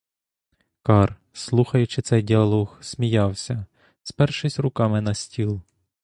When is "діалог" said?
2.21-2.77